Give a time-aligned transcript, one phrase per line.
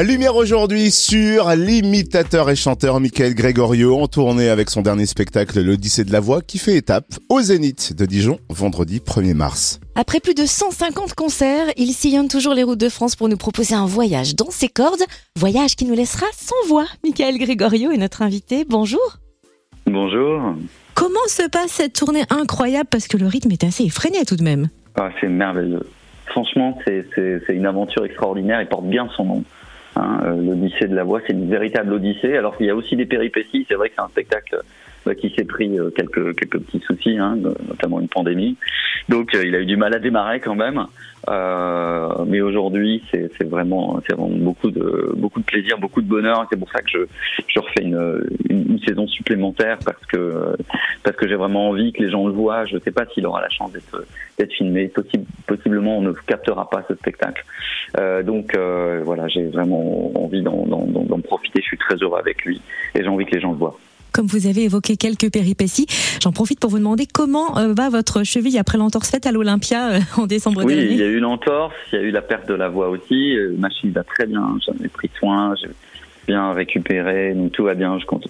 [0.00, 6.02] Lumière aujourd'hui sur l'imitateur et chanteur Michael Gregorio en tournée avec son dernier spectacle L'Odyssée
[6.02, 9.78] de la Voix qui fait étape au Zénith de Dijon vendredi 1er mars.
[9.94, 13.76] Après plus de 150 concerts, il sillonne toujours les routes de France pour nous proposer
[13.76, 15.04] un voyage dans ses cordes,
[15.36, 16.86] voyage qui nous laissera sans voix.
[17.04, 18.64] Michael Gregorio est notre invité.
[18.68, 19.18] Bonjour.
[19.86, 20.56] Bonjour.
[20.94, 22.88] Comment se passe cette tournée incroyable?
[22.90, 25.86] Parce que le rythme est assez effréné tout de même ah, C'est merveilleux.
[26.26, 29.44] Franchement, c'est une aventure extraordinaire et porte bien son nom.
[29.96, 32.36] Hein, euh, L'Odyssée de la voix, c'est une véritable odyssée.
[32.36, 33.64] Alors qu'il y a aussi des péripéties.
[33.68, 34.62] C'est vrai que c'est un spectacle
[35.12, 38.56] qui s'est pris euh, quelques, quelques petits soucis, hein, notamment une pandémie.
[39.08, 40.86] Donc euh, il a eu du mal à démarrer quand même.
[41.28, 46.46] Euh, mais aujourd'hui, c'est vraiment, vraiment beaucoup de beaucoup de plaisir, beaucoup de bonheur.
[46.50, 46.98] C'est pour ça que je,
[47.48, 50.54] je refais une, une, saison supplémentaire parce que
[51.02, 52.66] parce que j'ai vraiment envie que les gens le voient.
[52.66, 54.88] Je ne sais pas s'il aura la chance d'être filmé.
[54.88, 57.44] Possible, possiblement, on ne captera pas ce spectacle.
[57.98, 61.60] Euh, donc euh, voilà, j'ai vraiment envie d'en profiter.
[61.62, 62.60] Je suis très heureux avec lui
[62.94, 63.78] et j'ai envie que les gens le voient.
[64.14, 65.86] Comme vous avez évoqué quelques péripéties,
[66.22, 69.88] j'en profite pour vous demander comment euh, va votre cheville après l'entorse faite à l'Olympia
[69.90, 70.88] euh, en décembre oui, dernier.
[70.88, 72.90] Oui, il y a eu l'entorse, il y a eu la perte de la voix
[72.90, 73.36] aussi.
[73.36, 75.68] Euh, ma cheville va très bien, j'en ai pris soin, j'ai
[76.28, 77.98] bien récupéré, donc tout va bien.
[77.98, 78.28] Je compte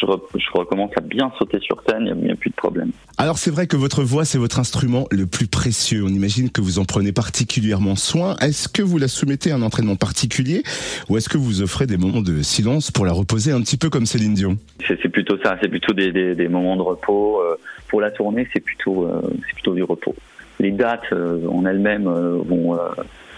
[0.00, 2.90] je, recommence à bien sauter sur scène, il n'y a, plus de problème.
[3.18, 6.04] Alors c'est vrai que votre voix, c'est votre instrument le plus précieux.
[6.04, 8.36] On imagine que vous en prenez particulièrement soin.
[8.36, 10.62] Est-ce que vous la soumettez à un entraînement particulier
[11.08, 13.90] ou est-ce que vous offrez des moments de silence pour la reposer un petit peu
[13.90, 14.56] comme Céline Dion?
[14.86, 17.40] C'est plutôt ça, c'est plutôt des, moments de repos.
[17.42, 17.56] Euh,
[17.88, 20.14] pour la tournée, c'est plutôt, euh, c'est plutôt du repos.
[20.58, 22.78] Les dates euh, en elles-mêmes vont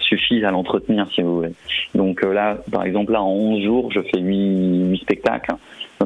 [0.00, 1.52] suffisent à l'entretenir si vous voulez.
[1.94, 5.52] Donc là, par exemple, là en 11 jours, je fais 8, 8 spectacles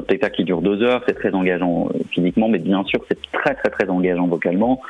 [0.03, 3.55] spectacle qui dure deux heures, c'est très engageant euh, physiquement, mais bien sûr c'est très
[3.55, 4.81] très très engageant vocalement.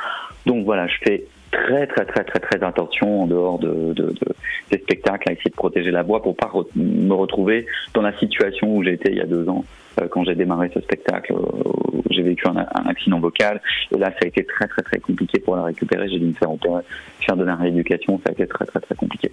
[0.46, 4.36] Donc voilà, je fais très très très très très attention en dehors de, de, de
[4.72, 8.76] des spectacles à essayer de protéger la voix pour pas me retrouver dans la situation
[8.76, 9.64] où été il y a deux ans
[10.02, 11.34] euh, quand j'ai démarré ce spectacle.
[11.34, 13.62] Euh, j'ai vécu un, un, accident vocal
[13.94, 16.10] et là ça a été très très très compliqué pour la récupérer.
[16.10, 16.82] J'ai dû me faire opérer,
[17.20, 19.32] faire de la rééducation, ça a été très très très compliqué.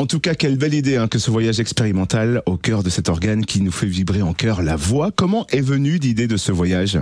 [0.00, 3.10] En tout cas, quelle belle idée hein, que ce voyage expérimental au cœur de cet
[3.10, 5.10] organe qui nous fait vibrer en cœur la voix.
[5.14, 6.98] Comment est venue l'idée de ce voyage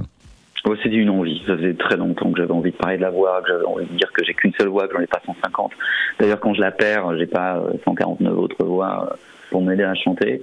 [0.65, 1.41] oh, C'était une envie.
[1.47, 3.87] Ça faisait très longtemps que j'avais envie de parler de la voix, que j'avais envie
[3.87, 5.71] de dire que j'ai qu'une seule voix, que j'en ai pas 150.
[6.19, 9.17] D'ailleurs, quand je la perds, j'ai pas 149 euh, autres voix euh,
[9.53, 10.43] pour m'aider à chanter.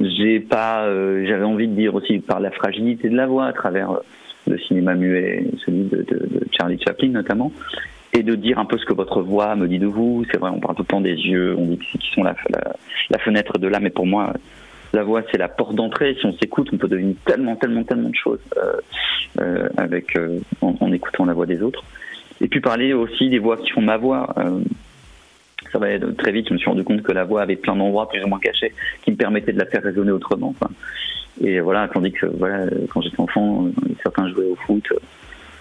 [0.00, 3.52] J'ai pas, euh, j'avais envie de dire aussi par la fragilité de la voix à
[3.52, 4.00] travers
[4.48, 6.04] le cinéma muet, celui de
[6.58, 7.52] Charlie Chaplin notamment
[8.14, 10.24] et de dire un peu ce que votre voix me dit de vous.
[10.30, 12.36] C'est vrai, on parle tout le temps des yeux, on dit qu'ils sont la,
[13.10, 14.32] la, fenêtre de là, mais pour moi,
[14.92, 16.16] la voix, c'est la porte d'entrée.
[16.20, 18.80] Si on s'écoute, on peut devenir tellement, tellement, tellement de choses euh,
[19.40, 21.82] euh, avec euh, en, écoutant la voix des autres.
[22.40, 24.32] Et puis parler aussi des voix qui font ma voix.
[25.72, 27.74] ça va être très vite, je me suis rendu compte que la voix avait plein
[27.74, 30.54] d'endroits plus ou moins cachés qui me permettaient de la faire résonner autrement.
[31.40, 33.68] Et voilà, tandis que voilà, quand j'étais enfant,
[34.02, 34.84] certains jouaient au foot.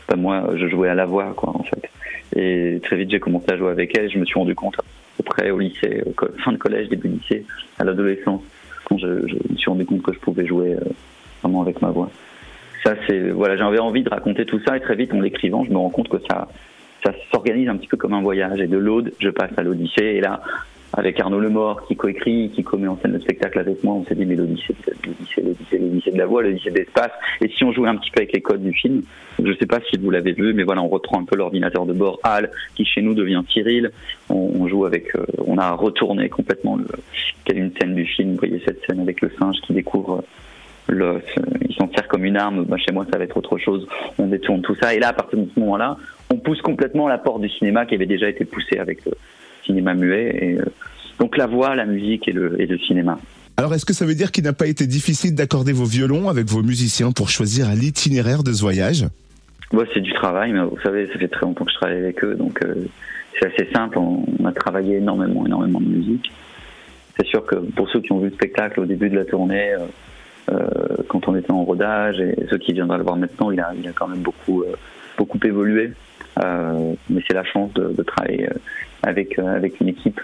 [0.09, 1.89] Ben moi, je jouais à la voix, quoi, en fait.
[2.35, 4.09] Et très vite, j'ai commencé à jouer avec elle.
[4.09, 4.75] je me suis rendu compte,
[5.19, 6.03] après au lycée,
[6.43, 7.45] fin de collège, début de lycée,
[7.77, 8.41] à l'adolescence,
[8.85, 10.79] quand je, me suis rendu compte que je pouvais jouer euh,
[11.41, 12.09] vraiment avec ma voix.
[12.83, 15.71] Ça, c'est voilà, j'avais envie de raconter tout ça et très vite, en l'écrivant, je
[15.71, 16.47] me rends compte que ça,
[17.03, 18.59] ça s'organise un petit peu comme un voyage.
[18.59, 20.03] Et de l'Aude, je passe à l'Odyssée.
[20.03, 20.41] Et là,
[20.93, 23.95] avec Arnaud Lemort qui coécrit, qui commet en scène le spectacle avec moi.
[23.95, 27.11] On s'est dit, mais l'Odyssée, l'Odyssée, l'Odyssée, de la voix, l'Odyssée de l'espace.
[27.41, 29.01] Et si on jouait un petit peu avec les codes du film,
[29.39, 31.85] je ne sais pas si vous l'avez vu, mais voilà, on reprend un peu l'ordinateur
[31.85, 33.91] de bord Al, qui chez nous devient Cyril.
[34.29, 36.85] On, joue avec, euh, on a retourné complètement le,
[37.43, 38.31] quelle une scène du film.
[38.31, 40.23] Vous voyez cette scène avec le singe qui découvre
[40.87, 41.21] le,
[41.67, 42.65] il s'en sert comme une arme.
[42.65, 43.87] Bah, chez moi, ça va être autre chose.
[44.19, 44.93] On détourne tout ça.
[44.93, 45.97] Et là, à partir de ce moment-là,
[46.31, 49.13] on pousse complètement la porte du cinéma qui avait déjà été poussée avec le
[49.65, 50.37] cinéma muet.
[50.41, 50.65] Et, euh,
[51.19, 53.17] donc la voix, la musique et le, et le cinéma.
[53.55, 56.47] Alors, est-ce que ça veut dire qu'il n'a pas été difficile d'accorder vos violons avec
[56.47, 59.05] vos musiciens pour choisir l'itinéraire de ce voyage?
[59.71, 62.23] Ouais, C'est du travail, mais vous savez, ça fait très longtemps que je travaille avec
[62.23, 62.73] eux, donc euh,
[63.39, 63.99] c'est assez simple.
[63.99, 66.31] On, a travaillé énormément, énormément de musique.
[67.17, 69.73] C'est sûr que pour ceux qui ont vu le spectacle au début de la tournée,
[69.73, 69.85] euh,
[70.51, 70.67] euh
[71.07, 73.87] quand on était en rodage, et ceux qui viendraient le voir maintenant, il a, il
[73.87, 74.63] a quand même beaucoup,
[75.17, 75.91] beaucoup évolué.
[76.37, 78.49] Mais c'est la chance de, de travailler
[79.03, 80.21] avec, avec une équipe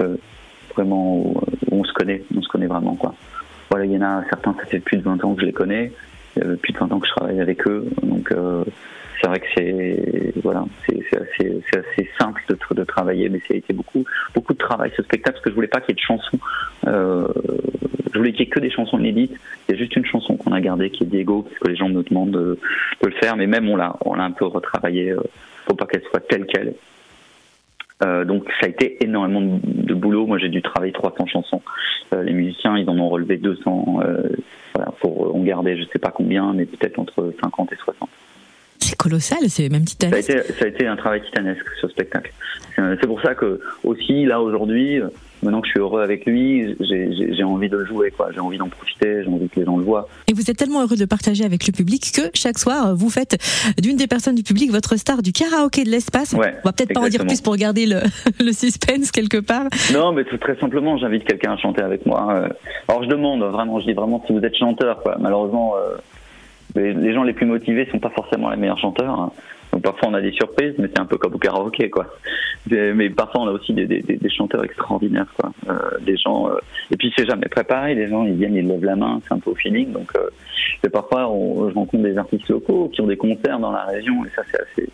[0.74, 1.42] vraiment où,
[1.72, 3.14] on se connaît, on se connaît vraiment quoi.
[3.70, 5.54] Voilà, il y en a certains, ça fait plus de 20 ans que je les
[5.54, 5.92] connais,
[6.44, 8.64] euh, plus de 20 ans que je travaille avec eux, donc euh,
[9.22, 13.58] c'est vrai que c'est voilà, c'est assez, assez, simple de, de travailler, mais ça a
[13.58, 15.96] été beaucoup beaucoup de travail ce spectacle parce que je voulais pas qu'il y ait
[15.96, 16.40] de chansons.
[16.88, 17.28] Euh,
[18.14, 19.36] je voulais qu'il y ait que des chansons inédites.
[19.68, 21.76] Il y a juste une chanson qu'on a gardée qui est Diego parce que les
[21.76, 22.60] gens me demandent de,
[23.02, 25.20] de le faire, mais même on l'a on l'a un peu retravaillé euh,
[25.66, 26.74] pour pas qu'elle soit telle qu'elle.
[28.02, 30.26] Euh, donc ça a été énormément de, boulot.
[30.26, 31.62] Moi j'ai dû travailler 300 chansons.
[32.14, 34.00] Euh, les musiciens, ils en ont relevé 200.
[34.74, 38.10] voilà, pour on gardait je sais pas combien, mais peut-être entre 50 et 60.
[38.80, 40.32] C'est colossal, c'est même titanesque.
[40.32, 42.32] Ça a, été, ça a été un travail titanesque ce spectacle.
[42.76, 45.02] C'est pour ça que aussi là aujourd'hui,
[45.44, 48.30] maintenant que je suis heureux avec lui, j'ai envie de le jouer, quoi.
[48.34, 50.08] J'ai envie d'en profiter, j'ai envie que les gens le voient.
[50.28, 53.38] Et vous êtes tellement heureux de partager avec le public que chaque soir, vous faites
[53.82, 56.34] d'une des personnes du public votre star du karaoké de l'espace.
[56.34, 58.02] Ouais, On va peut-être pas en dire plus pour garder le,
[58.44, 59.66] le suspense quelque part.
[59.94, 62.50] Non, mais tout très simplement, j'invite quelqu'un à chanter avec moi.
[62.88, 65.18] Alors je demande vraiment, je dis vraiment si vous êtes chanteur, quoi.
[65.20, 65.76] Malheureusement.
[65.78, 65.98] Euh,
[66.76, 69.32] les gens les plus motivés sont pas forcément les meilleurs chanteurs.
[69.72, 72.08] Donc parfois on a des surprises, mais c'est un peu comme au karaoké, quoi.
[72.70, 75.52] Mais parfois on a aussi des, chanteurs extraordinaires, quoi.
[75.70, 76.58] Euh, des gens euh,
[76.92, 77.96] et puis c'est jamais préparé.
[77.96, 79.92] Les gens ils viennent, ils lèvent la main, c'est un peu au feeling.
[79.92, 80.90] Donc euh...
[80.90, 84.30] parfois on, je rencontre des artistes locaux qui ont des concerts dans la région et
[84.36, 84.90] ça c'est assez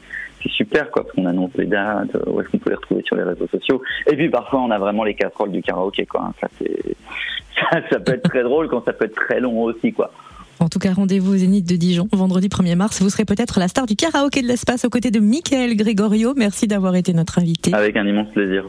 [0.50, 3.16] super quoi parce qu'on annonce les dates, euh, où est-ce qu'on peut les retrouver sur
[3.16, 3.81] les réseaux sociaux.
[4.07, 6.31] Et puis parfois on a vraiment les casseroles du karaoké, quoi.
[6.42, 6.48] Ça
[7.72, 10.12] ça, ça peut être très drôle quand ça peut être très long aussi, quoi.
[10.60, 13.02] En tout cas, rendez-vous au Zénith de Dijon, vendredi 1er mars.
[13.02, 16.34] Vous serez peut-être la star du karaoké de l'espace aux côtés de Michael Gregorio.
[16.36, 17.74] Merci d'avoir été notre invité.
[17.74, 18.66] Avec un immense plaisir.